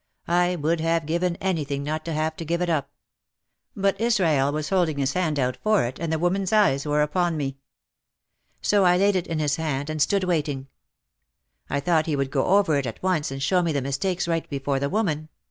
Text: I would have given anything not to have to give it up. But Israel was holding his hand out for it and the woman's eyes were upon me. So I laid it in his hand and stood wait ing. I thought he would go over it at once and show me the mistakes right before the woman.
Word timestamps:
I 0.27 0.55
would 0.55 0.79
have 0.79 1.05
given 1.05 1.35
anything 1.35 1.83
not 1.83 2.03
to 2.05 2.13
have 2.13 2.35
to 2.37 2.43
give 2.43 2.59
it 2.59 2.71
up. 2.71 2.89
But 3.75 4.01
Israel 4.01 4.51
was 4.51 4.69
holding 4.69 4.97
his 4.97 5.13
hand 5.13 5.37
out 5.37 5.57
for 5.61 5.85
it 5.85 5.99
and 5.99 6.11
the 6.11 6.17
woman's 6.17 6.51
eyes 6.51 6.87
were 6.87 7.03
upon 7.03 7.37
me. 7.37 7.59
So 8.63 8.83
I 8.83 8.97
laid 8.97 9.15
it 9.15 9.27
in 9.27 9.37
his 9.37 9.57
hand 9.57 9.91
and 9.91 10.01
stood 10.01 10.23
wait 10.23 10.49
ing. 10.49 10.69
I 11.69 11.81
thought 11.81 12.07
he 12.07 12.15
would 12.15 12.31
go 12.31 12.47
over 12.47 12.77
it 12.77 12.87
at 12.87 13.03
once 13.03 13.29
and 13.29 13.43
show 13.43 13.61
me 13.61 13.71
the 13.73 13.79
mistakes 13.83 14.27
right 14.27 14.49
before 14.49 14.79
the 14.79 14.89
woman. 14.89 15.29